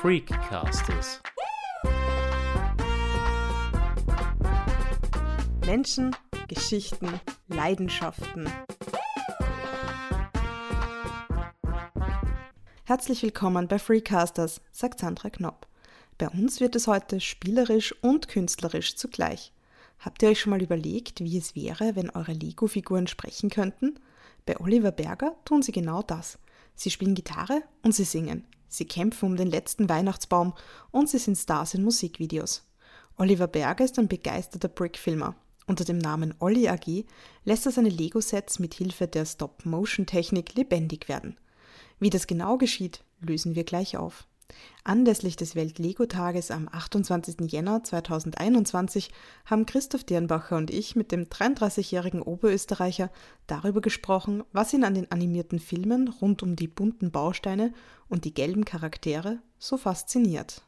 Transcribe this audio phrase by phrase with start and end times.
[0.00, 1.20] Freakcasters.
[5.66, 6.14] Menschen,
[6.46, 7.08] Geschichten,
[7.48, 8.48] Leidenschaften.
[12.84, 15.66] Herzlich willkommen bei Freecasters, sagt Sandra Knopp.
[16.16, 19.52] Bei uns wird es heute spielerisch und künstlerisch zugleich.
[19.98, 23.98] Habt ihr euch schon mal überlegt, wie es wäre, wenn eure Lego-Figuren sprechen könnten?
[24.46, 26.38] Bei Oliver Berger tun sie genau das.
[26.76, 28.46] Sie spielen Gitarre und sie singen.
[28.68, 30.54] Sie kämpfen um den letzten Weihnachtsbaum
[30.90, 32.66] und sie sind Stars in Musikvideos.
[33.16, 35.34] Oliver Berger ist ein begeisterter Brickfilmer.
[35.66, 37.04] Unter dem Namen Olli AG
[37.44, 41.36] lässt er seine Lego-Sets mit Hilfe der Stop-Motion-Technik lebendig werden.
[41.98, 44.26] Wie das genau geschieht, lösen wir gleich auf.
[44.84, 47.50] Anlässlich des Welt-Lego-Tages am 28.
[47.52, 49.10] Jänner 2021
[49.44, 53.10] haben Christoph Dirnbacher und ich mit dem 33-jährigen Oberösterreicher
[53.46, 57.72] darüber gesprochen, was ihn an den animierten Filmen rund um die bunten Bausteine
[58.08, 60.62] und die gelben Charaktere so fasziniert.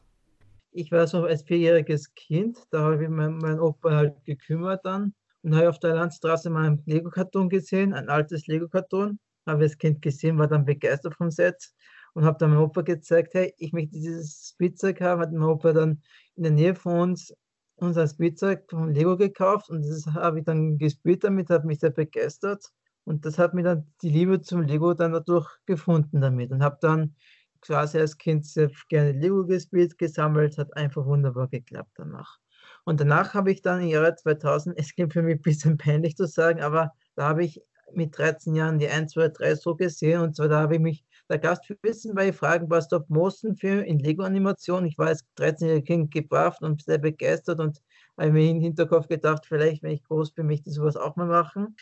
[0.71, 5.13] Ich war so als vierjähriges Kind, da habe ich mein, mein Opa halt gekümmert dann
[5.43, 9.19] und habe auf der Landstraße mal einen Lego-Karton gesehen, ein altes Lego-Karton.
[9.47, 11.71] Habe das Kind gesehen, war dann begeistert vom Set
[12.13, 15.73] und habe dann meinem Opa gezeigt, hey, ich möchte dieses Spielzeug haben, hat mein Opa
[15.73, 16.01] dann
[16.35, 17.33] in der Nähe von uns
[17.75, 21.89] unser Spielzeug von Lego gekauft und das habe ich dann gespielt damit, hat mich sehr
[21.89, 22.63] begeistert
[23.05, 26.77] und das hat mir dann die Liebe zum Lego dann dadurch gefunden damit und habe
[26.81, 27.15] dann
[27.61, 32.37] quasi als Kind sehr gerne Lego gespielt, gesammelt, hat einfach wunderbar geklappt danach.
[32.83, 36.15] Und danach habe ich dann im Jahre 2000, es klingt für mich ein bisschen peinlich
[36.15, 37.61] zu sagen, aber da habe ich
[37.93, 41.05] mit 13 Jahren die 1, 2, 3 so gesehen und zwar da habe ich mich
[41.31, 44.85] der Gast für Wissen bei Fragen war Stop Motion für in Lego-Animation.
[44.85, 47.81] Ich war als 13-jähriger Kind gebracht und sehr begeistert und
[48.17, 51.15] habe mir in den Hinterkopf gedacht, vielleicht, wenn ich groß bin, möchte ich sowas auch
[51.15, 51.77] mal machen.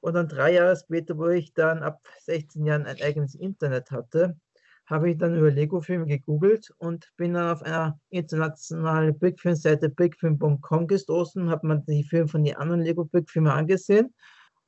[0.00, 4.36] Und dann drei Jahre später, wo ich dann ab 16 Jahren ein eigenes Internet hatte,
[4.86, 11.48] habe ich dann über Lego-Filme gegoogelt und bin dann auf einer internationalen Bigfilm-Seite bigfilm.com gestoßen,
[11.48, 14.12] habe mir die Filme von den anderen Lego-Big-Filmen angesehen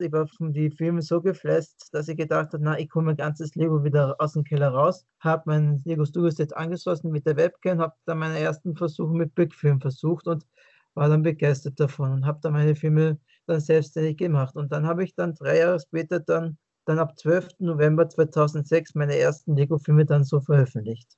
[0.03, 3.17] ich war von den Filmen so geflasht, dass ich gedacht habe, na, ich komme mein
[3.17, 7.37] ganzes Lego wieder aus dem Keller raus, habe mein Lego Studio Set angeschlossen mit der
[7.37, 10.45] Webcam, habe dann meine ersten Versuche mit Bigfilm versucht und
[10.93, 14.55] war dann begeistert davon und habe dann meine Filme dann selbstständig gemacht.
[14.55, 17.47] Und dann habe ich dann drei Jahre später dann, dann ab 12.
[17.59, 21.17] November 2006 meine ersten Lego-Filme dann so veröffentlicht.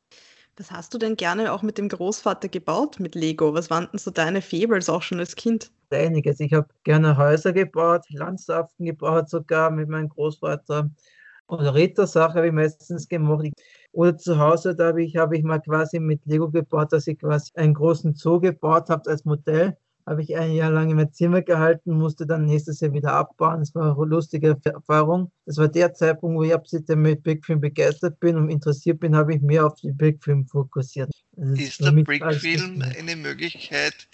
[0.57, 3.53] Was hast du denn gerne auch mit dem Großvater gebaut mit Lego?
[3.53, 5.71] Was waren denn so deine Fables auch schon als Kind?
[5.93, 6.39] Einiges.
[6.39, 10.89] Ich habe gerne Häuser gebaut, Landschaften gebaut, sogar mit meinem Großvater.
[11.47, 13.51] Oder Rittersache habe ich meistens gemacht.
[13.91, 17.19] Oder zu Hause, da habe ich, hab ich mal quasi mit Lego gebaut, dass ich
[17.19, 21.11] quasi einen großen Zoo gebaut habe als Modell habe ich ein Jahr lang in mein
[21.11, 23.59] Zimmer gehalten, musste dann nächstes Jahr wieder abbauen.
[23.59, 25.31] Das war eine lustige Erfahrung.
[25.45, 29.15] Das war der Zeitpunkt, wo ich absolut mit Big Film begeistert bin und interessiert bin,
[29.15, 31.09] habe ich mehr auf die Big Film fokussiert.
[31.35, 34.07] Ist der Big Film eine Möglichkeit,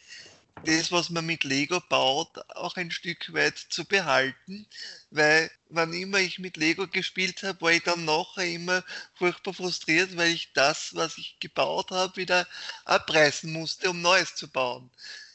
[0.65, 4.67] das, was man mit Lego baut, auch ein Stück weit zu behalten,
[5.09, 8.83] weil wann immer ich mit Lego gespielt habe, war ich dann nachher immer
[9.15, 12.47] furchtbar frustriert, weil ich das, was ich gebaut habe, wieder
[12.85, 14.91] abreißen musste, um Neues zu bauen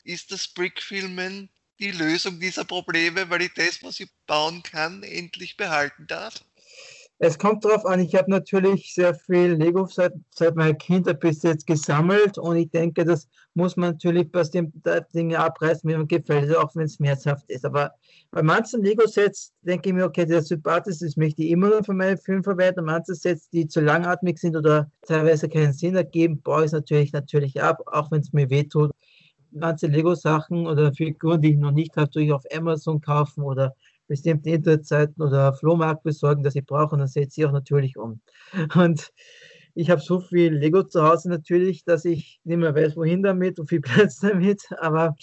[0.07, 5.57] ist das Brickfilmen die Lösung dieser Probleme, weil ich das, was ich bauen kann, endlich
[5.57, 6.35] behalten darf?
[7.19, 11.43] Es kommt darauf an, ich habe natürlich sehr viel Lego seit, seit meiner Kindheit bis
[11.43, 16.55] jetzt gesammelt und ich denke, das muss man natürlich bestimmte Dinge abreißen, wie man gefällt,
[16.55, 17.65] auch wenn es schmerzhaft ist.
[17.65, 17.93] Aber
[18.31, 21.95] bei manchen Lego-Sets denke ich mir, okay, der sympathisch ist, möchte ich immer noch für
[21.95, 22.85] meine Filme verwenden.
[22.85, 27.63] Manche Sets, die zu langatmig sind oder teilweise keinen Sinn ergeben, baue ich natürlich, natürlich
[27.63, 28.93] ab, auch wenn es mir wehtut
[29.59, 33.75] ganze Lego-Sachen oder Figuren, die ich noch nicht habe, durch auf Amazon kaufen oder
[34.07, 38.21] bestimmte Internetseiten oder Flohmarkt besorgen, dass ich brauche und dann setze ich auch natürlich um.
[38.75, 39.13] Und
[39.75, 43.59] ich habe so viel Lego zu Hause natürlich, dass ich nicht mehr weiß, wohin damit
[43.61, 45.15] und viel Platz damit, aber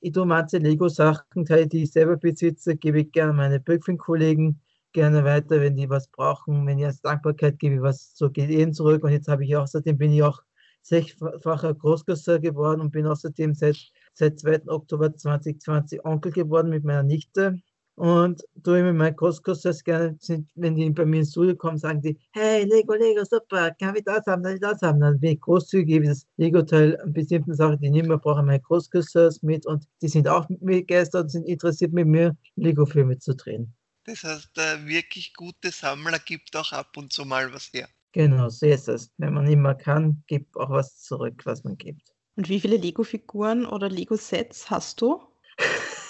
[0.00, 4.60] ich tue manche Lego-Sachen, die ich selber besitze, gebe ich gerne meine Böckfin-Kollegen
[4.92, 6.66] gerne weiter, wenn die was brauchen.
[6.66, 9.04] Wenn ich als Dankbarkeit gebe, was so geht ihnen zurück.
[9.04, 10.42] Und jetzt habe ich außerdem bin ich auch
[10.82, 13.76] sechsfacher Großcousin geworden und bin außerdem seit,
[14.14, 14.62] seit 2.
[14.66, 17.60] Oktober 2020 Onkel geworden mit meiner Nichte.
[18.02, 22.02] Und du mit meinen Großcousins gerne sind, wenn die bei mir ins Studio kommen, sagen
[22.02, 24.98] die, hey, Lego, Lego, super, kann ich das haben, kann ich das haben?
[24.98, 28.58] Dann bin ich großzügig, gebe das Lego-Teil an bestimmten Sachen, die nicht mehr brauchen, meine
[28.58, 33.20] Großcousins mit und die sind auch mit mir begeistert und sind interessiert, mit mir Lego-Filme
[33.20, 33.72] zu drehen.
[34.02, 37.88] Das heißt, der wirklich gute Sammler gibt auch ab und zu mal was her.
[38.10, 39.12] Genau, so ist es.
[39.18, 42.12] Wenn man immer kann, gibt auch was zurück, was man gibt.
[42.34, 45.22] Und wie viele Lego-Figuren oder Lego-Sets hast du?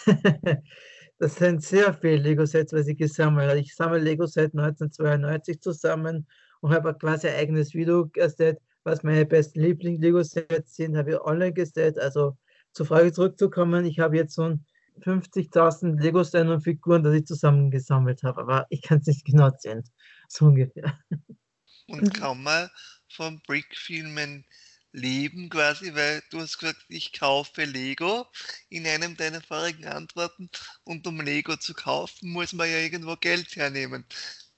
[1.23, 3.61] das sind sehr viele Lego-Sets, was ich gesammelt habe.
[3.61, 6.27] Ich sammle Lego seit 1992 zusammen
[6.63, 11.53] und habe quasi ein eigenes Video erstellt, was meine besten Lieblings-Lego-Sets sind, habe ich online
[11.53, 11.97] gestellt.
[11.97, 12.37] Also
[12.73, 14.67] zur Frage zurückzukommen, ich habe jetzt so ein
[15.03, 19.85] 50.000 Lego-Steine und Figuren, die ich zusammengesammelt habe, aber ich kann es nicht genau zählen,
[20.27, 20.99] so ungefähr.
[21.87, 22.69] Und kann man
[23.09, 24.45] von Brickfilmen
[24.93, 28.27] leben quasi, weil du hast gesagt, ich kaufe Lego
[28.69, 30.51] in einem deiner vorigen Antworten
[30.85, 34.05] und um Lego zu kaufen, muss man ja irgendwo Geld hernehmen.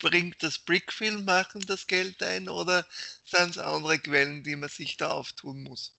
[0.00, 2.84] Bringt das Brickfilm machen das Geld ein oder
[3.24, 5.96] sind es andere Quellen, die man sich da auftun muss?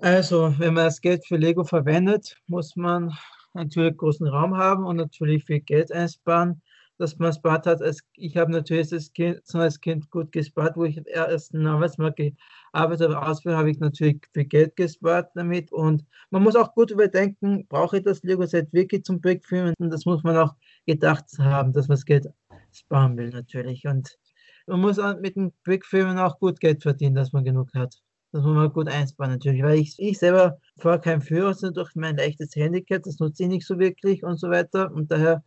[0.00, 3.16] Also, wenn man das Geld für Lego verwendet, muss man
[3.54, 6.60] natürlich großen Raum haben und natürlich viel Geld einsparen
[6.98, 7.80] dass man spart hat.
[7.80, 11.66] Als, ich habe natürlich als Kind, so als Kind gut gespart, wo ich erst einen
[11.66, 13.26] Arbeitsmarkt gearbeitet habe.
[13.26, 15.72] Ausbildung habe ich natürlich viel Geld gespart damit.
[15.72, 19.74] Und man muss auch gut überdenken, brauche ich das Lego-Set wirklich zum Brickfilmen?
[19.78, 20.54] Und das muss man auch
[20.86, 22.26] gedacht haben, dass man das Geld
[22.72, 23.86] sparen will natürlich.
[23.86, 24.18] Und
[24.66, 27.94] man muss mit dem Brickfilmen auch gut Geld verdienen, dass man genug hat.
[28.32, 32.18] Das muss man gut einsparen natürlich, weil ich, ich selber fahre kein Führerschein durch mein
[32.18, 34.92] leichtes Handicap, das nutze ich nicht so wirklich und so weiter.
[34.92, 35.42] Und daher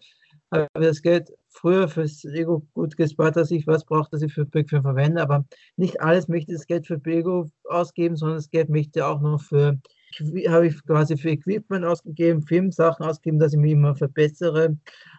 [0.51, 4.33] habe ich das Geld früher fürs Lego gut gespart, dass ich was brauche, dass ich
[4.33, 5.45] für Brickfilm verwende, aber
[5.77, 9.79] nicht alles möchte das Geld für Lego ausgeben, sondern das Geld möchte auch noch für,
[10.47, 14.77] habe ich quasi für Equipment ausgegeben, Filmsachen ausgegeben, dass ich mich immer verbessere,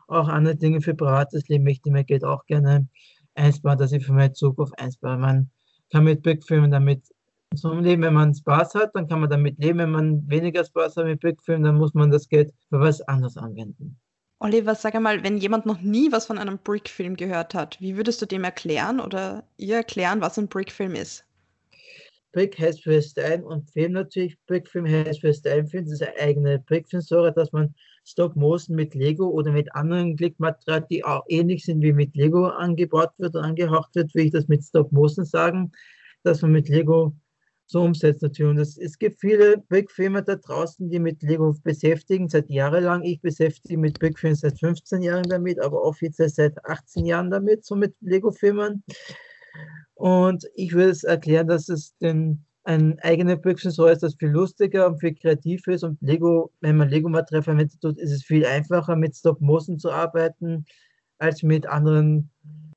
[0.09, 2.89] auch andere Dinge für privates Leben möchte ich mir Geld auch gerne
[3.35, 5.19] einsparen, dass ich für meine Zukunft einspare.
[5.19, 5.51] Man
[5.91, 7.03] kann mit Brickfilmen damit
[7.55, 9.79] so leben, wenn man Spaß hat, dann kann man damit leben.
[9.79, 13.37] Wenn man weniger Spaß hat mit Brickfilmen, dann muss man das Geld für was anderes
[13.37, 13.99] anwenden.
[14.43, 18.21] Oliver, sag einmal, wenn jemand noch nie was von einem Brick-Film gehört hat, wie würdest
[18.21, 21.25] du dem erklären oder ihr erklären, was ein Brick-Film ist?
[22.33, 24.37] Brick heißt für Style und Film natürlich.
[24.49, 25.85] Brick-Film heißt für Style-Film.
[25.85, 27.73] Das ist eine eigene Brick-Film-Story, dass man
[28.05, 33.13] Stop-Motion mit Lego oder mit anderen Klickmaterialien, die auch ähnlich sind wie mit Lego angebaut
[33.19, 35.71] wird und angehaucht wird, wie ich das mit Stop-Motion sagen,
[36.25, 37.15] dass man mit Lego
[37.73, 38.51] so umsetzt natürlich.
[38.51, 43.03] Und es, es gibt viele Brickfilme da draußen, die mit Lego beschäftigen, seit jahrelang.
[43.03, 47.75] Ich beschäftige mit Brickfilmen seit 15 Jahren damit, aber offiziell seit 18 Jahren damit, so
[47.75, 48.85] mit Lego-Filmen.
[49.95, 54.29] Und ich würde es erklären, dass es den ein eigener Brickfilm so ist, das viel
[54.29, 55.83] lustiger und viel kreativer ist.
[55.83, 60.65] Und Lego, wenn man Lego-Material verwendet tut, ist es viel einfacher, mit Stop-Motion zu arbeiten,
[61.19, 62.31] als mit anderen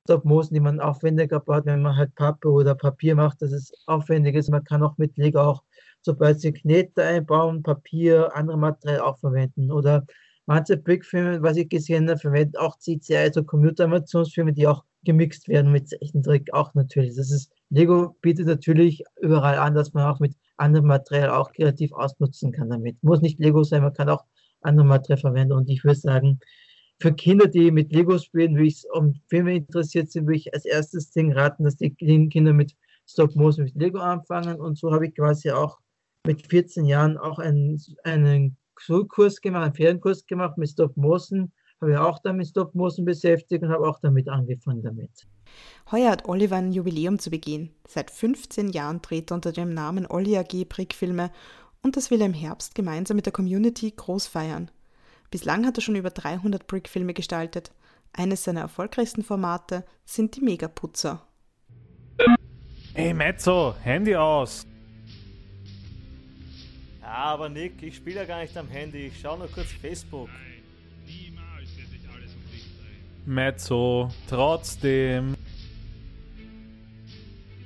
[0.06, 4.36] Stop-Motion, die man aufwendiger baut, wenn man halt Pappe oder Papier macht, dass es aufwendig
[4.36, 4.50] ist.
[4.50, 5.62] Man kann auch mit Lego auch,
[6.02, 9.72] sobald sie Knete einbauen, Papier, andere Material auch verwenden.
[9.72, 10.06] Oder
[10.46, 15.72] manche Brickfilme, was ich gesehen habe, verwenden auch CCI, also Computeranimationsfilme, die auch gemixt werden
[15.72, 17.16] mit Zeichentrick auch natürlich.
[17.16, 21.92] Das ist, Lego bietet natürlich überall an, dass man auch mit anderem Material auch kreativ
[21.92, 23.02] ausnutzen kann damit.
[23.02, 24.24] Muss nicht Lego sein, man kann auch
[24.60, 25.52] andere Material verwenden.
[25.52, 26.40] Und ich würde sagen,
[26.98, 30.64] für Kinder, die mit Lego spielen, wie ich um Filme interessiert sind, würde ich als
[30.64, 32.74] erstes Ding raten, dass die Kinder mit
[33.06, 34.60] Stop Motion mit Lego anfangen.
[34.60, 35.78] Und so habe ich quasi auch
[36.26, 41.52] mit 14 Jahren auch einen, einen Schulkurs gemacht, einen Ferienkurs gemacht mit Stop Motion.
[41.80, 45.26] Habe ich auch damit Stop Motion beschäftigt und habe auch damit angefangen damit.
[45.92, 47.70] Heuer hat Oliver ein Jubiläum zu begehen.
[47.86, 51.30] Seit 15 Jahren dreht er unter dem Namen Olli AG Brickfilme
[51.82, 54.70] und das will er im Herbst gemeinsam mit der Community groß feiern.
[55.36, 57.70] Bislang hat er schon über 300 Brick-Filme gestaltet.
[58.14, 61.26] Eines seiner erfolgreichsten Formate sind die Megaputzer.
[62.94, 64.66] Hey Mezzo, Handy aus!
[67.02, 70.30] Ja, aber Nick, ich spiele ja gar nicht am Handy, ich schaue nur kurz Facebook.
[73.26, 75.36] Mezzo, trotzdem.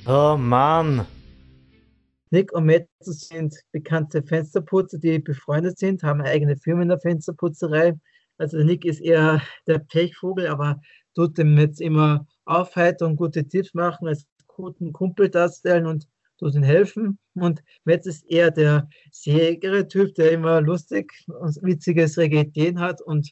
[0.07, 1.07] Oh Mann!
[2.31, 7.99] Nick und Matt sind bekannte Fensterputzer, die befreundet sind, haben eigene Firma in der Fensterputzerei.
[8.39, 10.81] Also Nick ist eher der Pechvogel, aber
[11.15, 16.07] tut dem jetzt immer aufheitern und gute Tipps machen, als guten Kumpel darstellen und
[16.39, 17.19] tut ihm helfen.
[17.35, 23.31] Und Metz ist eher der sägere Typ, der immer lustig und witziges Ideen hat und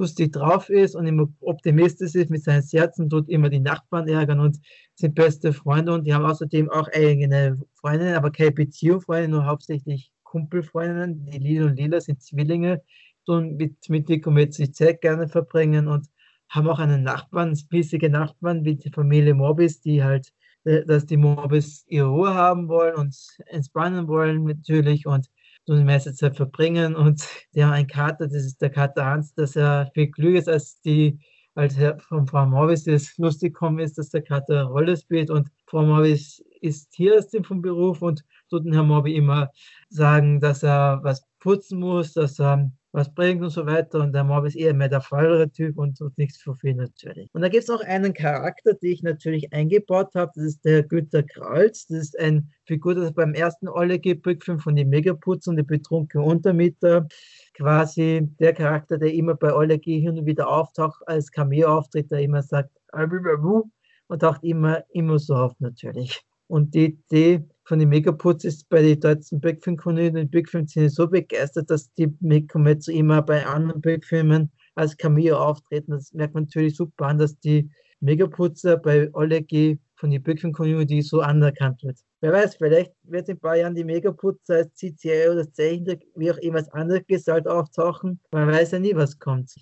[0.00, 4.40] lustig drauf ist und immer optimistisch ist mit seinen Herzen, tut immer die Nachbarn ärgern
[4.40, 4.58] und
[4.94, 10.10] sind beste Freunde und die haben außerdem auch eigene Freundinnen, aber keine Beziehungsfreunde, nur hauptsächlich
[10.24, 11.26] Kumpelfreundinnen.
[11.26, 12.82] Die Lila und Lila sind Zwillinge
[13.26, 16.06] und mit, mit Nico mit sich Zeit gerne verbringen und
[16.48, 20.32] haben auch einen Nachbarn, spießige Nachbarn wie die Familie Morbis, die halt,
[20.64, 23.16] äh, dass die Morbis ihre Ruhe haben wollen und
[23.46, 25.28] entspannen wollen natürlich und
[25.70, 26.96] so die meiste Zeit verbringen.
[26.96, 27.22] Und
[27.54, 30.80] die haben einen Kater, das ist der Kater Hans, dass er viel klüger ist als
[30.80, 31.20] die,
[31.54, 31.76] als
[32.08, 35.30] von Frau Morris das lustig gekommen ist, dass der Kater Rolle spielt.
[35.30, 39.50] Und Frau Morris ist Tierärztin vom Beruf und tut den Herrn Morbi immer
[39.88, 44.00] sagen, dass er was putzen muss, dass er was bringt und so weiter.
[44.00, 47.28] Und der Mob ist eher mehr der feuere Typ und tut nichts für viel natürlich.
[47.32, 50.32] Und da gibt es noch einen Charakter, den ich natürlich eingebaut habe.
[50.34, 51.86] Das ist der Günter Kralz.
[51.86, 56.24] Das ist ein Figur, das beim ersten Olle Brückfilm von die Megaputz und die betrunkene
[56.24, 57.06] Untermieter
[57.54, 62.42] quasi der Charakter, der immer bei Olle hin und wieder auftaucht als Cameo-Auftritt, der immer
[62.42, 66.24] sagt, und taucht immer, immer so auf natürlich.
[66.50, 71.70] Und die Idee von den Megaputz ist bei den deutschen Brickfilm-Community und Brickfilm-Szene so begeistert,
[71.70, 75.92] dass die Megametz immer bei anderen Brickfilmen als Cameo auftreten.
[75.92, 81.20] Das merkt man natürlich super an, dass die Megaputzer bei Oleg von der Brickfilm-Community so
[81.20, 81.98] anerkannt wird.
[82.20, 86.32] Wer weiß, vielleicht wird in ein paar Jahren die Megaputzer als CCI oder Zeichentrick, wie
[86.32, 88.18] auch immer als andere Gestalt auftauchen.
[88.32, 89.54] Man weiß ja nie, was kommt.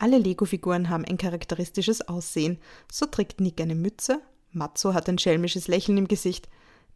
[0.00, 2.58] Alle Lego-Figuren haben ein charakteristisches Aussehen.
[2.90, 4.20] So trägt Nick eine Mütze,
[4.50, 6.48] Matzo hat ein schelmisches Lächeln im Gesicht,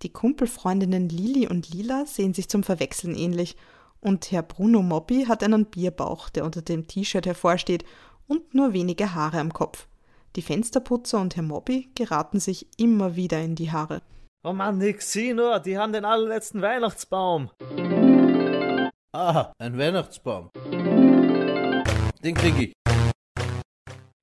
[0.03, 3.57] die Kumpelfreundinnen Lili und Lila sehen sich zum Verwechseln ähnlich
[4.01, 7.85] und Herr Bruno Mobby hat einen Bierbauch, der unter dem T-Shirt hervorsteht
[8.27, 9.87] und nur wenige Haare am Kopf.
[10.35, 14.03] Die Fensterputzer und Herr Mobby geraten sich immer wieder in die Haare.
[14.43, 17.51] Oh Mann, Nick, sieh nur, die haben den allerletzten Weihnachtsbaum.
[19.13, 20.49] Aha, ein Weihnachtsbaum.
[22.25, 22.82] Den krieg ich.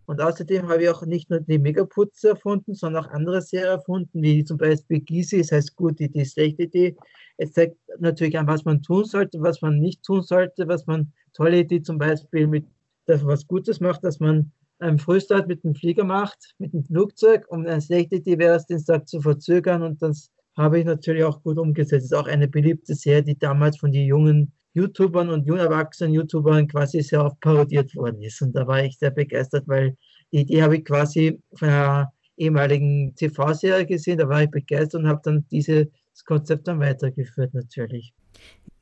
[0.10, 4.24] Und außerdem habe ich auch nicht nur die Megaputze erfunden, sondern auch andere Serien erfunden,
[4.24, 6.98] wie zum Beispiel Gysi, das heißt gute Idee, schlechte Idee.
[7.38, 11.14] Es zeigt natürlich an, was man tun sollte, was man nicht tun sollte, was man
[11.34, 12.66] tolle Idee zum Beispiel mit
[13.06, 17.46] was Gutes macht, dass man einen Frühstart mit dem Flieger macht, mit dem Flugzeug.
[17.48, 19.84] Und eine schlechte Idee wäre es, den Start zu verzögern.
[19.84, 22.06] Und das habe ich natürlich auch gut umgesetzt.
[22.06, 26.14] Das ist auch eine beliebte Serie, die damals von den jungen YouTubern und jungen erwachsenen
[26.14, 28.42] YouTubern quasi sehr oft parodiert worden ist.
[28.42, 29.96] Und da war ich sehr begeistert, weil
[30.32, 35.08] die Idee habe ich quasi von einer ehemaligen TV-Serie gesehen, da war ich begeistert und
[35.08, 35.88] habe dann dieses
[36.26, 38.14] Konzept dann weitergeführt natürlich.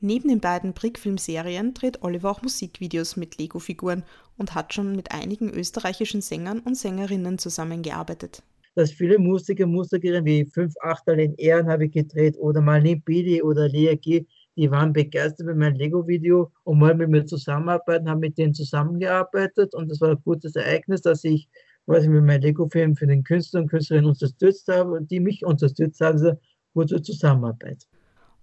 [0.00, 4.04] Neben den beiden Brickfilm-Serien dreht Oliver auch Musikvideos mit Lego-Figuren
[4.36, 8.42] und hat schon mit einigen österreichischen Sängern und Sängerinnen zusammengearbeitet.
[8.76, 13.42] Dass viele Musiker, Musikerinnen wie Fünf Achtel in Ehren habe ich gedreht oder Marlene Bidi
[13.42, 14.24] oder Lea G
[14.58, 19.72] die waren begeistert mit meinem Lego-Video und wollen mit mir zusammenarbeiten, haben mit denen zusammengearbeitet
[19.72, 21.48] und das war ein gutes Ereignis, dass ich
[21.86, 26.00] quasi mit meinem Lego-Film für den Künstler und Künstlerinnen unterstützt habe und die mich unterstützt
[26.00, 26.32] haben, also
[26.74, 27.86] gute Zusammenarbeit.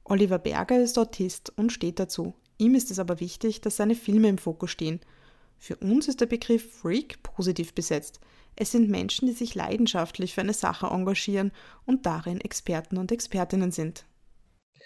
[0.05, 2.33] Oliver Berger ist Autist und steht dazu.
[2.57, 5.01] Ihm ist es aber wichtig, dass seine Filme im Fokus stehen.
[5.57, 8.21] Für uns ist der Begriff Freak positiv besetzt.
[8.55, 11.51] Es sind Menschen, die sich leidenschaftlich für eine Sache engagieren
[11.85, 14.05] und darin Experten und Expertinnen sind.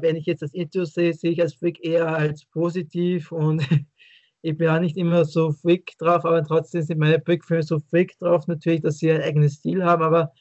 [0.01, 3.61] Wenn ich jetzt das Interview sehe, sehe ich als Freak eher als positiv und
[4.41, 8.17] ich bin auch nicht immer so freak drauf, aber trotzdem sind meine Brickfilme so freak
[8.19, 10.31] drauf, natürlich, dass sie ein eigenes Stil haben, aber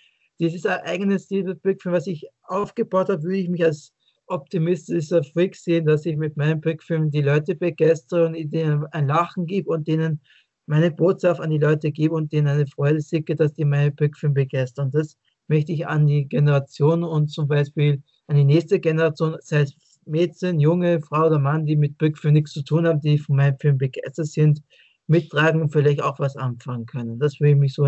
[0.41, 3.93] dieses eigene Stil der Brickfilm, was ich aufgebaut habe, würde ich mich als
[4.29, 9.47] optimistischer Freak sehen, dass ich mit meinen Brickfilmen die Leute begeistere und ihnen ein Lachen
[9.47, 10.21] gebe und denen
[10.67, 14.35] meine Botschaft an die Leute gebe und denen eine Freude sicke, dass die meine Brickfilme
[14.35, 14.91] begeistern.
[14.91, 15.17] Das
[15.49, 20.61] möchte ich an die Generation und zum Beispiel an die nächste Generation, sei es Mädchen,
[20.61, 23.79] Junge, Frau oder Mann, die mit Brickfilm nichts zu tun haben, die von meinem Film
[23.79, 24.63] begeistert sind,
[25.07, 27.19] mittragen und vielleicht auch was anfangen können.
[27.19, 27.85] Das will ich mich so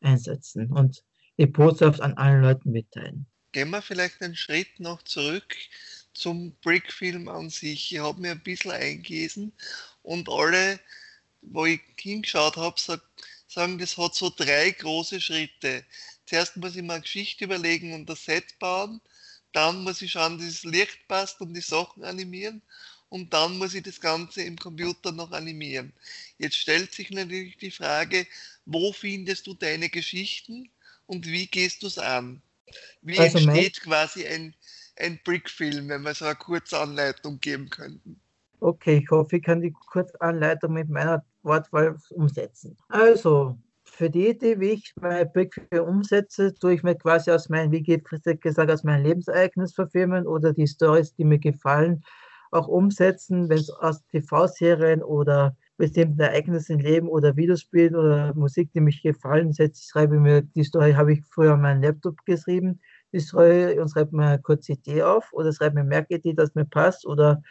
[0.00, 1.02] einsetzen und
[1.38, 3.26] die Botschaft an allen Leuten mitteilen.
[3.52, 5.54] Gehen wir vielleicht einen Schritt noch zurück
[6.14, 7.92] zum Brickfilm an sich.
[7.92, 9.52] Ich habe mir ein bisschen eingelesen
[10.02, 10.78] und alle,
[11.42, 12.80] wo ich hingeschaut habe,
[13.48, 15.84] sagen, das hat so drei große Schritte.
[16.26, 19.00] Zuerst muss ich mir eine Geschichte überlegen und das Set bauen
[19.52, 22.62] dann muss ich schauen, dass das Licht passt und die Sachen animieren
[23.08, 25.92] und dann muss ich das Ganze im Computer noch animieren.
[26.38, 28.26] Jetzt stellt sich natürlich die Frage,
[28.64, 30.70] wo findest du deine Geschichten
[31.06, 32.42] und wie gehst du es an?
[33.02, 34.54] Wie also entsteht quasi ein,
[34.96, 38.18] ein Brickfilm, wenn wir so eine kurze Anleitung geben könnten?
[38.60, 42.78] Okay, ich hoffe, ich kann die Kurzanleitung mit meiner Wortwahl umsetzen.
[42.88, 43.58] Also,
[43.92, 47.82] für die Idee, wie ich meine Brickfilme umsetze, tue ich mir quasi aus meinem, wie
[47.82, 52.02] gesagt, aus meinem Lebensereignis verfilmen oder die Stories, die mir gefallen,
[52.50, 58.70] auch umsetzen, wenn es aus TV-Serien oder bestimmten Ereignissen im Leben oder Videospielen oder Musik,
[58.72, 62.16] die mich gefallen, setze ich, schreibe mir die Story, habe ich früher an meinem Laptop
[62.24, 62.80] geschrieben,
[63.12, 66.64] die Story und schreibe mir eine kurze Idee auf oder schreibe mir Merkidee, das mir
[66.64, 67.42] passt oder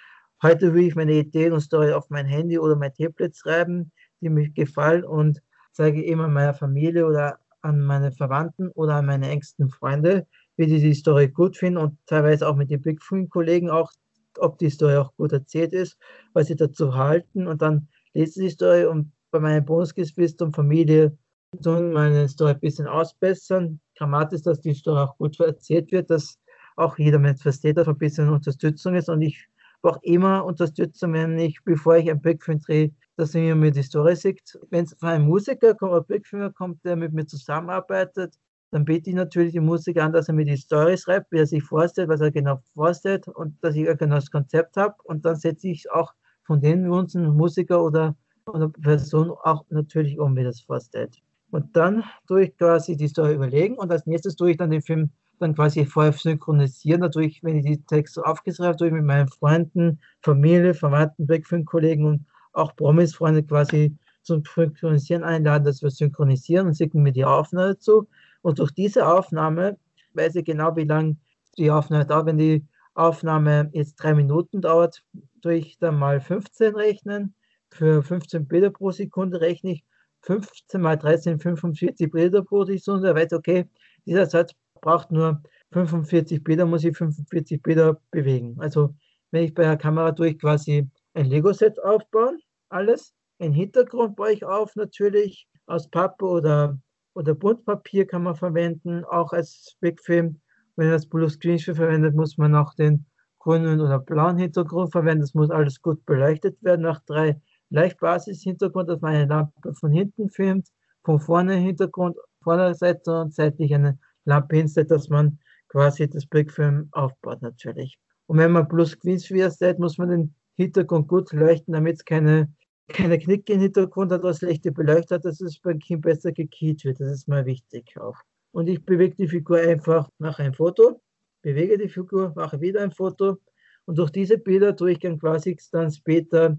[0.41, 4.29] heute will ich meine Ideen und Story auf mein Handy oder mein Tablet schreiben, die
[4.29, 5.41] mir gefallen und
[5.71, 10.79] zeige immer meiner Familie oder an meine Verwandten oder an meine engsten Freunde, wie die
[10.79, 13.91] die Story gut finden und teilweise auch mit den Big Film-Kollegen auch,
[14.39, 15.97] ob die Story auch gut erzählt ist,
[16.33, 20.55] was sie dazu halten und dann lese ich die Story und bei meinen Bonusgeschwistern und
[20.55, 21.17] Familie
[21.63, 23.79] tun meine Story ein bisschen ausbessern.
[23.97, 26.37] Grammatisch, dass die Story auch gut erzählt wird, dass
[26.75, 29.47] auch jeder Mensch versteht, dass ein bisschen Unterstützung ist und ich
[29.81, 33.83] aber auch immer unterstützen, wenn ich, bevor ich einen Brickfilm drehe, dass er mir die
[33.83, 34.57] Story sieht.
[34.71, 38.33] Wenn es von einem Musiker ein Brickfilmer kommt, der mit mir zusammenarbeitet,
[38.71, 41.45] dann biete ich natürlich den Musiker an, dass er mir die Story schreibt, wie er
[41.45, 44.95] sich vorstellt, was er genau vorstellt und dass ich ein genau das Konzept habe.
[45.03, 46.13] Und dann setze ich auch
[46.45, 48.15] von den Wünschen Musiker oder,
[48.47, 51.21] oder Person auch natürlich um, wie das vorstellt.
[51.51, 54.81] Und dann tue ich quasi die Story überlegen und als nächstes tue ich dann den
[54.81, 57.01] Film dann quasi vorher synchronisieren.
[57.01, 62.05] Natürlich, wenn ich die Texte aufgeschrieben habe, tue ich mit meinen Freunden, Familie, Verwandten, Backfilm-Kollegen
[62.05, 67.73] und auch Promis-Freunde quasi zum Synchronisieren einladen, dass wir synchronisieren und schicken mir die Aufnahme
[67.73, 68.07] dazu.
[68.41, 69.77] Und durch diese Aufnahme
[70.13, 71.17] weiß ich genau, wie lange
[71.57, 72.25] die Aufnahme dauert.
[72.27, 75.03] Wenn die Aufnahme jetzt drei Minuten dauert,
[75.41, 77.35] tue ich dann mal 15 rechnen.
[77.69, 79.85] Für 15 Bilder pro Sekunde rechne ich
[80.23, 83.07] 15 mal 13, 45 Bilder pro Sekunde.
[83.07, 83.67] Er weiß, okay,
[84.05, 85.41] dieser Satz braucht nur
[85.71, 88.57] 45 Bilder, muss ich 45 Bilder bewegen.
[88.59, 88.93] Also
[89.31, 92.39] wenn ich bei der Kamera durch quasi ein Lego-Set aufbauen,
[92.69, 93.13] alles.
[93.39, 96.77] Ein Hintergrund baue ich auf, natürlich aus Pappe oder,
[97.13, 100.39] oder Buntpapier kann man verwenden, auch als Bigfilm.
[100.75, 103.05] Wenn man das Blue Screen verwendet, muss man auch den
[103.39, 105.21] grünen oder blauen Hintergrund verwenden.
[105.21, 106.83] Das muss alles gut beleuchtet werden.
[106.83, 110.67] Nach drei Leichtbasis-Hintergrund, dass man eine Lampe von hinten filmt,
[111.03, 115.39] von vorne Hintergrund, Vorderseite und seitlich eine Lampe hinstellt, dass man
[115.69, 117.97] quasi das Brickfilm aufbaut natürlich.
[118.27, 122.53] Und wenn man plus Queenssphere stellt, muss man den Hintergrund gut leuchten, damit es keine,
[122.87, 126.83] keine Knicke im Hintergrund hat, was schlechte Beleuchtung hat, dass es beim Kind besser gekiet
[126.85, 126.99] wird.
[126.99, 128.17] Das ist mal wichtig auch.
[128.51, 131.01] Und ich bewege die Figur einfach, mache ein Foto,
[131.41, 133.37] bewege die Figur, mache wieder ein Foto
[133.85, 136.57] und durch diese Bilder tue ich dann quasi dann später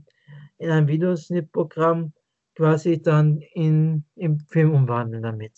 [0.59, 2.13] in ein Videosnip-Programm
[2.55, 5.53] quasi dann in, im Film umwandeln damit.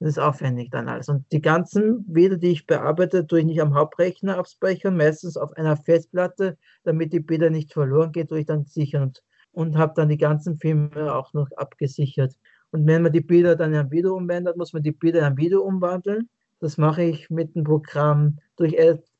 [0.00, 1.08] Das ist aufwendig dann alles.
[1.08, 5.52] Und die ganzen Bilder, die ich bearbeite, tue ich nicht am Hauptrechner abspeichern, meistens auf
[5.56, 9.94] einer Festplatte, damit die Bilder nicht verloren gehen, tue ich dann sichern und, und habe
[9.96, 12.36] dann die ganzen Filme auch noch abgesichert.
[12.70, 15.24] Und wenn man die Bilder dann in ein Video umwandelt, muss man die Bilder in
[15.24, 16.28] ein Video umwandeln.
[16.60, 18.76] Das mache ich mit dem Programm durch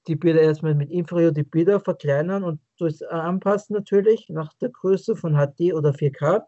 [0.06, 5.16] die Bilder erstmal mit Infrared die Bilder verkleinern und durch anpassen natürlich nach der Größe
[5.16, 6.42] von HD oder 4K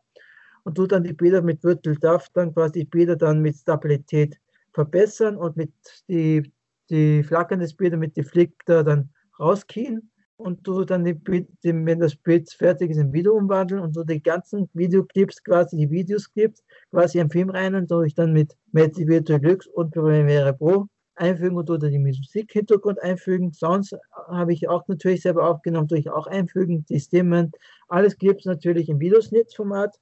[0.65, 4.37] und du dann die Bilder mit Virtual Depth dann quasi die Bilder dann mit Stabilität
[4.73, 5.73] verbessern und mit
[6.09, 6.53] die,
[6.91, 12.01] die flackern des Bilder mit die Flicker dann rauskehen und du dann die, die, wenn
[12.01, 16.63] das Bild fertig ist, in Video umwandeln und du die ganzen Videoclips, quasi die Videoclips,
[16.91, 21.69] quasi im Film rein und durch dann mit Multivirtual Deluxe und Premiere Pro einfügen und
[21.69, 23.53] oder die Musikhintergrund einfügen.
[23.53, 23.95] Sounds
[24.29, 27.53] habe ich auch natürlich selber aufgenommen, durch auch einfügen, die Stimmen.
[27.89, 29.97] Alles gibt es natürlich im Videosnittformat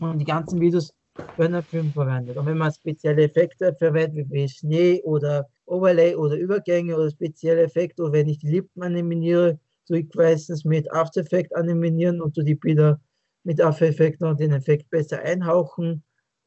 [0.00, 0.92] und die ganzen Videos
[1.36, 2.36] werden im Film verwendet.
[2.36, 8.02] Und wenn man spezielle Effekte verwendet, wie Schnee oder Overlay oder Übergänge oder spezielle Effekte,
[8.02, 12.42] oder wenn ich die Lippen animiere, so ich meistens mit After Effects animieren und so
[12.42, 13.00] die Bilder
[13.44, 16.02] mit After Effects noch den Effekt besser einhauchen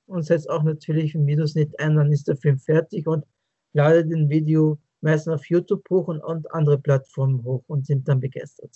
[0.07, 3.23] und setzt auch natürlich im Videosnitt ein, dann ist der Film fertig und
[3.73, 8.19] lade den Video meistens auf YouTube hoch und, und andere Plattformen hoch und sind dann
[8.19, 8.71] begeistert.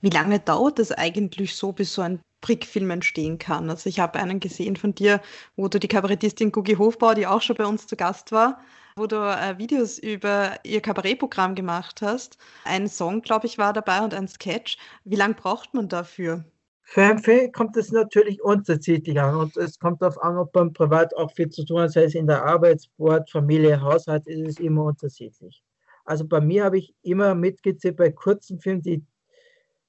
[0.00, 3.70] Wie lange dauert es eigentlich so, bis so ein Brickfilm entstehen kann?
[3.70, 5.20] Also ich habe einen gesehen von dir,
[5.56, 8.60] wo du die Kabarettistin Gugi Hofbauer, die auch schon bei uns zu Gast war,
[8.96, 12.38] wo du äh, Videos über ihr Kabarettprogramm gemacht hast.
[12.64, 14.76] Ein Song, glaube ich, war dabei und ein Sketch.
[15.04, 16.44] Wie lange braucht man dafür?
[16.92, 20.74] Für einen Film kommt es natürlich unterschiedlich an und es kommt darauf an, ob man
[20.74, 24.46] privat auch viel zu tun hat, sei es in der Arbeit, Sport, Familie, Haushalt, ist
[24.46, 25.62] es immer unterschiedlich.
[26.04, 29.02] Also bei mir habe ich immer mitgezählt, bei kurzen Filmen, die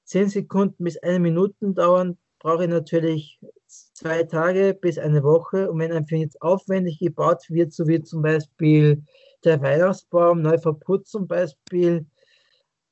[0.04, 5.70] zehn Sekunden bis eine Minute dauern, brauche ich natürlich zwei Tage bis eine Woche.
[5.70, 9.04] Und wenn ein Film jetzt aufwendig gebaut wird, so wie zum Beispiel
[9.44, 12.06] der Weihnachtsbaum neu verputzt zum Beispiel,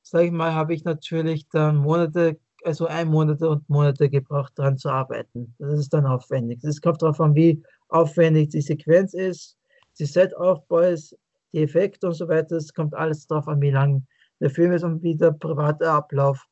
[0.03, 4.79] sage ich mal, habe ich natürlich dann Monate also ein Monate und Monate gebraucht, daran
[4.79, 5.55] zu arbeiten.
[5.59, 6.63] Das ist dann aufwendig.
[6.65, 9.57] Es kommt darauf an, wie aufwendig die Sequenz ist,
[9.99, 11.17] die Setaufbau ist,
[11.53, 12.57] die Effekte und so weiter.
[12.57, 14.07] Es kommt alles darauf an, wie lang
[14.41, 16.45] der Film ist und wie der private Ablauf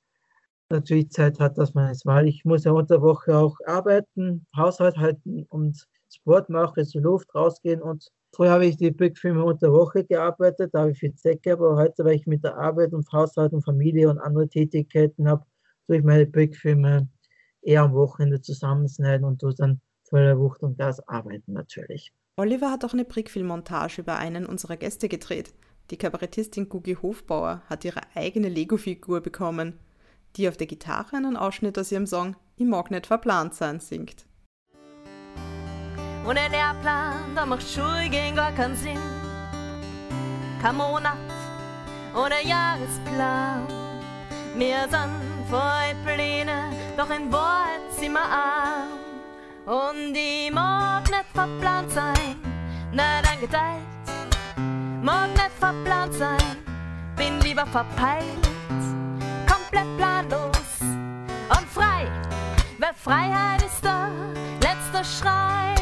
[0.68, 4.46] natürlich Zeit hat, dass man es, weil ich muss ja unter der Woche auch arbeiten,
[4.57, 9.73] Haushalt halten und Sport machen, zur Luft rausgehen und Früher habe ich die Big-Filme unter
[9.73, 12.92] Woche gearbeitet, da habe ich viel Zeit gehabt, aber heute, weil ich mit der Arbeit
[12.92, 15.44] und Haushalt und Familie und andere Tätigkeiten habe,
[15.90, 17.09] durch meine Brickfilme
[17.62, 22.12] eher am Wochenende zusammenschneiden und durch dann voller Wucht und Gas arbeiten natürlich.
[22.37, 25.53] Oliver hat auch eine Brickfilm-Montage über einen unserer Gäste gedreht.
[25.90, 29.79] Die Kabarettistin Gugi Hofbauer hat ihre eigene Lego-Figur bekommen,
[30.37, 34.26] die auf der Gitarre einen Ausschnitt aus ihrem Song Ich mag nicht verplant sein singt.
[36.24, 38.98] Ein Lehrplan, da macht Schule gehen gar keinen Sinn.
[40.62, 41.18] Kein Monat
[42.14, 43.89] ohne Jahresplan.
[44.57, 49.01] Wir sind voll Pläne, doch in wir arm.
[49.67, 52.37] Und ich mag nicht verplant sein,
[52.91, 53.85] nicht eingeteilt,
[55.03, 56.57] mag nicht verplant sein,
[57.17, 58.25] bin lieber verpeilt,
[59.47, 62.11] komplett planlos und frei,
[62.79, 64.11] weil Freiheit ist der
[64.61, 65.75] letzte Schrei.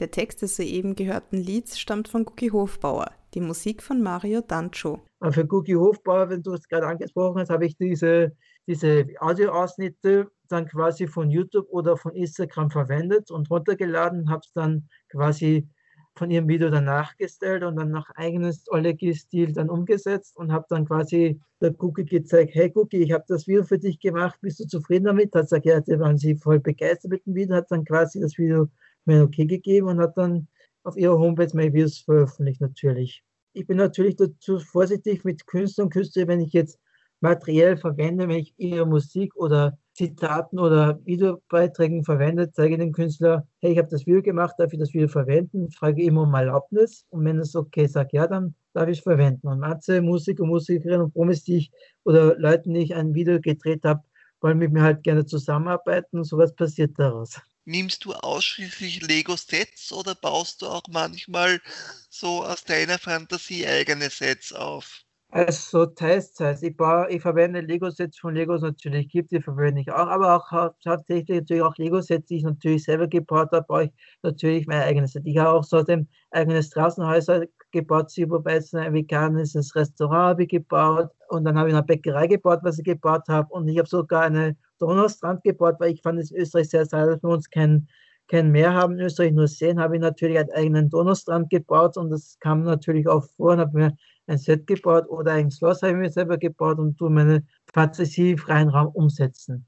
[0.00, 5.00] Der Text des soeben gehörten Lieds stammt von Guki Hofbauer, die Musik von Mario Dancho.
[5.20, 8.32] Aber für Guki Hofbauer, wenn du es gerade angesprochen hast, habe ich diese,
[8.66, 14.88] diese Audioausschnitte dann quasi von YouTube oder von Instagram verwendet und runtergeladen, habe es dann
[15.08, 15.66] quasi
[16.14, 20.84] von ihrem Video dann nachgestellt und dann nach eigenes Oleg-Stil dann umgesetzt und habe dann
[20.86, 24.66] quasi der Cookie gezeigt, hey Cookie, ich habe das Video für dich gemacht, bist du
[24.66, 25.34] zufrieden damit?
[25.34, 28.36] Hat gesagt, ja, da waren sie voll begeistert mit dem Video, hat dann quasi das
[28.36, 28.68] Video
[29.06, 30.48] mir okay gegeben und hat dann
[30.84, 33.22] auf ihrer Homepage meine Videos veröffentlicht natürlich.
[33.54, 36.78] Ich bin natürlich dazu vorsichtig mit Künstlern und Künstlern, wenn ich jetzt
[37.20, 43.72] materiell verwende, wenn ich ihre Musik oder Zitaten oder Videobeiträgen verwende, zeige dem Künstler, hey,
[43.72, 45.70] ich habe das Video gemacht, darf ich das Video verwenden?
[45.70, 49.46] Frage immer um Erlaubnis und wenn es okay sagt, ja, dann darf ich es verwenden.
[49.48, 51.70] Und manche Musiker, Musikerinnen und Promis, die ich
[52.04, 54.02] oder Leuten, die ich ein Video gedreht habe,
[54.40, 57.40] wollen mit mir halt gerne zusammenarbeiten und sowas passiert daraus.
[57.64, 61.60] Nimmst du ausschließlich Lego-Sets oder baust du auch manchmal
[62.08, 65.04] so aus deiner Fantasie eigene Sets auf?
[65.34, 66.62] Also teils, teils.
[66.62, 70.50] Ich, baue, ich verwende Lego-Sets von Legos natürlich gibt, die verwende ich auch, aber auch
[70.50, 73.90] hauptsächlich natürlich auch Lego-Sets, die ich natürlich selber gebaut habe, baue ich
[74.22, 75.22] natürlich mein eigenes Set.
[75.24, 80.50] Ich habe auch so ein eigenes Straßenhäuser gebaut, wobei es ein veganes Restaurant habe ich
[80.50, 83.88] gebaut und dann habe ich eine Bäckerei gebaut, was ich gebaut habe und ich habe
[83.88, 87.88] sogar eine Donaustrand gebaut, weil ich fand es Österreich sehr schade, dass wir uns kein,
[88.28, 92.10] kein Meer haben in Österreich, nur sehen, habe ich natürlich einen eigenen Donaustrand gebaut und
[92.10, 93.96] das kam natürlich auch vor und habe mir
[94.32, 98.36] ein Set gebaut oder ein Schloss habe ich mir selber gebaut und tue meine Fantasie
[98.36, 99.66] freien Raum umsetzen.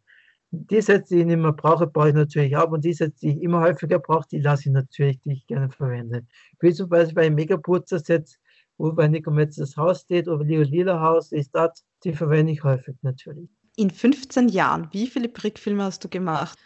[0.50, 3.30] Die Sets, die ich nicht mehr brauche, baue ich natürlich auch und die Sets, die
[3.30, 6.26] ich immer häufiger brauche, die lasse ich natürlich, die ich gerne verwende.
[6.60, 8.38] Wie zum Beispiel bei Megaputzer-Sets,
[8.78, 12.52] wo bei Nico Metz das Haus steht oder Leo Lila Haus ist das, die verwende
[12.52, 13.48] ich häufig natürlich.
[13.76, 16.58] In 15 Jahren, wie viele Brickfilme hast du gemacht?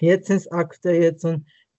[0.00, 1.24] Jetzt sind es aktuell jetzt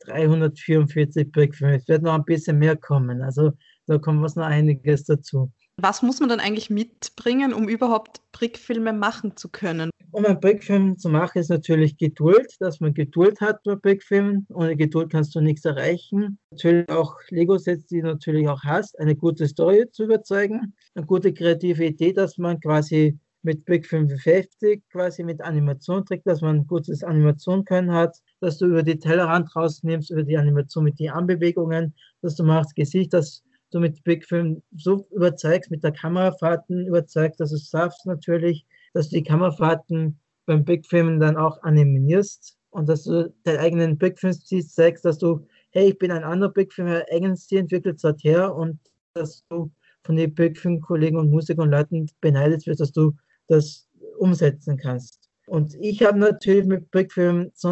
[0.06, 1.76] 344 Brickfilme.
[1.76, 3.22] Es wird noch ein bisschen mehr kommen.
[3.22, 3.52] Also
[3.88, 5.52] da kommt was noch einiges dazu.
[5.78, 9.90] Was muss man dann eigentlich mitbringen, um überhaupt Brickfilme machen zu können?
[10.12, 14.46] Um einen Brickfilm zu machen, ist natürlich Geduld, dass man Geduld hat bei Brickfilmen.
[14.54, 16.38] Ohne Geduld kannst du nichts erreichen.
[16.52, 21.34] Natürlich auch Lego-Sets, die du natürlich auch hast, eine gute Story zu überzeugen, eine gute
[21.34, 26.68] kreative Idee, dass man quasi mit Brick 55 quasi mit Animation trägt, dass man ein
[26.68, 31.10] gutes Animation können hat, dass du über die Tellerrand rausnimmst, über die Animation mit den
[31.10, 33.44] Anbewegungen, dass du machst Gesicht, dass
[33.74, 39.18] du mit Brickfilm so überzeugst, mit der Kamerafahrten überzeugst, dass du schaffst natürlich, dass du
[39.18, 45.18] die Kamerafahrten beim Brickfilmen dann auch animierst und dass du deinen eigenen Brickfilm-Stil zeigst, dass
[45.18, 48.80] du, hey, ich bin ein anderer Brickfilmer, eigenen Stil entwickelt seither und
[49.14, 49.72] dass du
[50.04, 53.14] von den Brickfilm-Kollegen und Musikern und Leuten beneidet wirst, dass du
[53.48, 55.30] das umsetzen kannst.
[55.48, 57.70] Und ich habe natürlich mit Brickfilm so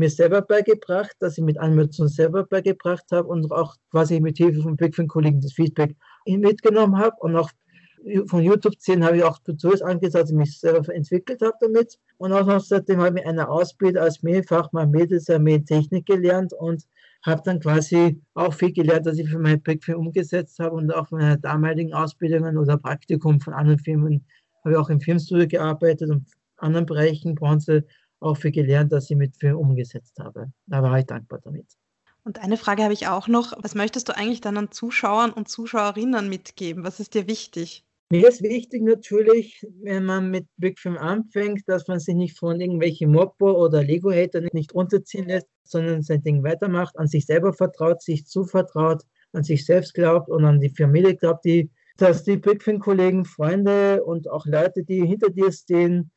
[0.00, 4.62] mir selber beigebracht, dass ich mit Animation selber beigebracht habe und auch quasi mit Hilfe
[4.62, 5.94] von Brickfilm-Kollegen das Feedback
[6.26, 7.50] mitgenommen habe und auch
[8.26, 11.98] von YouTube 10 habe ich auch Tutorials angesagt, dass ich mich selber entwickelt habe damit.
[12.16, 16.82] Und auch außerdem habe ich eine Ausbildung als Mehrfachmann Mädels Technik gelernt und
[17.26, 21.10] habe dann quasi auch viel gelernt, dass ich für meine Brickfilm umgesetzt habe und auch
[21.10, 24.24] meine damaligen Ausbildungen oder Praktikum von anderen Firmen
[24.64, 27.84] habe auch im Filmstudio gearbeitet und anderen Bereichen, Branche
[28.20, 30.52] auch viel gelernt, dass ich mit Film umgesetzt habe.
[30.66, 31.66] Da war ich dankbar damit.
[32.22, 33.52] Und eine Frage habe ich auch noch.
[33.62, 36.84] Was möchtest du eigentlich dann an Zuschauern und Zuschauerinnen mitgeben?
[36.84, 37.84] Was ist dir wichtig?
[38.12, 43.12] Mir ist wichtig natürlich, wenn man mit Bigfilm anfängt, dass man sich nicht von irgendwelchen
[43.12, 48.26] Mobber oder Lego-Hatern nicht runterziehen lässt, sondern sein Ding weitermacht, an sich selber vertraut, sich
[48.26, 54.02] zuvertraut, an sich selbst glaubt und an die Familie glaubt, die dass die Brickfin-Kollegen, Freunde
[54.02, 56.10] und auch Leute, die hinter dir stehen,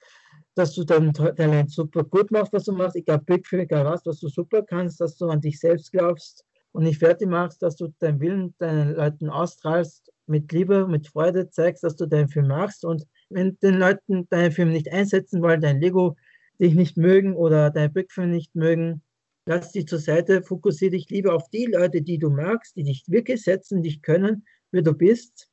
[0.55, 4.27] dass du dein super gut machst, was du machst, egal Brickfin, egal was, was du
[4.27, 8.19] super kannst, dass du an dich selbst glaubst und nicht fertig machst, dass du deinen
[8.19, 12.85] Willen deinen Leuten ausstrahlst, mit Liebe, mit Freude zeigst, dass du deinen Film machst.
[12.85, 16.15] Und wenn den Leuten deinen Film nicht einsetzen wollen, dein Lego
[16.61, 19.01] dich nicht mögen oder dein Brickfilm nicht mögen,
[19.45, 23.03] lass dich zur Seite, fokussiere dich lieber auf die Leute, die du magst, die dich
[23.07, 25.49] wirklich setzen, dich können wie du bist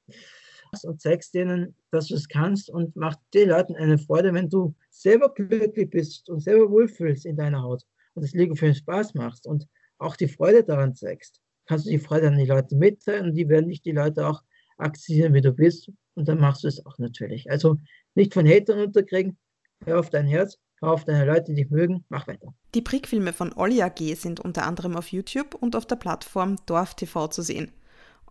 [0.84, 4.74] und zeigst denen, dass du es kannst und mach den Leuten eine Freude, wenn du
[4.90, 9.14] selber glücklich bist und selber wohlfühlst in deiner Haut und das Lego für den Spaß
[9.14, 9.66] machst und
[9.98, 13.48] auch die Freude daran zeigst, kannst du die Freude an die Leute mitteilen und die
[13.48, 14.42] werden dich die Leute auch
[14.78, 17.50] akzeptieren, wie du bist und dann machst du es auch natürlich.
[17.50, 17.76] Also
[18.14, 19.38] nicht von Hatern unterkriegen,
[19.84, 22.54] hör auf dein Herz, hör auf deine Leute, die dich mögen, mach weiter.
[22.74, 26.94] Die Prickfilme von Olli AG sind unter anderem auf YouTube und auf der Plattform Dorf
[26.94, 27.72] TV zu sehen.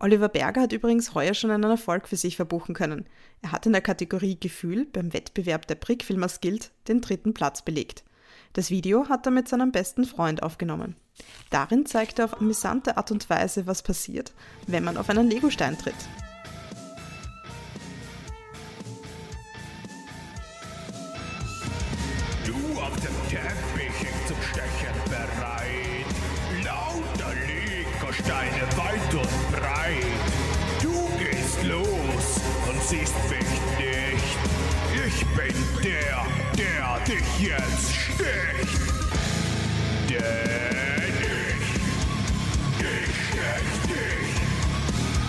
[0.02, 3.04] Oliver Berger hat übrigens heuer schon einen Erfolg für sich verbuchen können.
[3.42, 8.02] Er hat in der Kategorie Gefühl beim Wettbewerb der Prickfilmers Guild den dritten Platz belegt.
[8.54, 10.96] Das Video hat er mit seinem besten Freund aufgenommen.
[11.50, 14.32] Darin zeigt er auf amüsante Art und Weise, was passiert,
[14.66, 15.94] wenn man auf einen Legostein tritt.
[32.90, 34.38] Siehst mich nicht.
[35.06, 36.26] Ich bin der,
[36.58, 38.80] der dich jetzt sticht.
[40.08, 40.20] Denn
[41.20, 41.38] ich,
[42.80, 44.34] ich stech dich.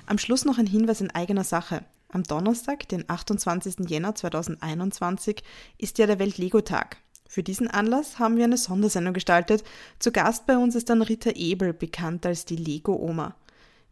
[0.06, 1.86] Am Schluss noch ein Hinweis in eigener Sache.
[2.12, 3.90] Am Donnerstag, den 28.
[3.90, 5.42] Jänner 2021,
[5.78, 7.03] ist ja der Welt-Lego-Tag.
[7.28, 9.64] Für diesen Anlass haben wir eine Sondersendung gestaltet.
[10.00, 13.36] Zu Gast bei uns ist dann Rita Ebel, bekannt als die Lego-Oma.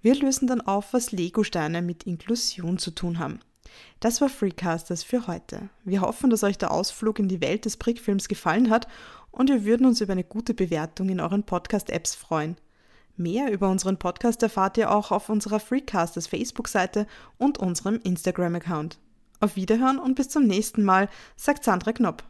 [0.01, 3.39] Wir lösen dann auf, was Lego-Steine mit Inklusion zu tun haben.
[3.99, 5.69] Das war Freecasters für heute.
[5.83, 8.87] Wir hoffen, dass euch der Ausflug in die Welt des Prickfilms gefallen hat
[9.31, 12.57] und wir würden uns über eine gute Bewertung in euren Podcast-Apps freuen.
[13.17, 18.97] Mehr über unseren Podcast erfahrt ihr auch auf unserer Freecasters Facebook-Seite und unserem Instagram-Account.
[19.39, 22.23] Auf Wiederhören und bis zum nächsten Mal, sagt Sandra Knopp.